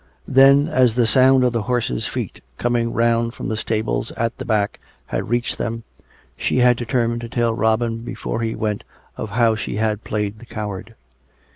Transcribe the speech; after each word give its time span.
Then, 0.27 0.67
as 0.67 0.95
the 0.95 1.05
sound 1.05 1.43
of 1.43 1.53
the 1.53 1.61
horses' 1.61 2.07
feet 2.07 2.41
coming 2.57 2.91
round 2.91 3.35
from 3.35 3.49
the 3.49 3.55
stables 3.55 4.09
at 4.13 4.35
the 4.39 4.45
back 4.45 4.79
had 5.05 5.29
reached 5.29 5.59
them, 5.59 5.83
she 6.35 6.57
had 6.57 6.75
deter 6.75 7.07
mined 7.07 7.21
to 7.21 7.29
tell 7.29 7.53
Robin 7.53 7.99
before 7.99 8.41
he 8.41 8.55
went 8.55 8.83
of 9.15 9.29
how 9.29 9.53
she 9.55 9.75
had 9.75 10.03
played 10.03 10.39
the 10.39 10.47
coward. 10.47 10.95